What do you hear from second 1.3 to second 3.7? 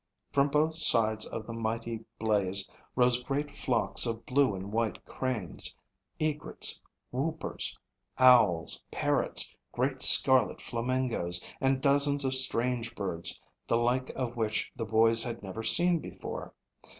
the mighty blaze rose great